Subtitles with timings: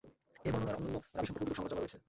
[0.47, 1.97] এ বর্ণনার অন্যান্য রাবী সম্পর্কেও বিরূপ সমালোচনা রয়েছে।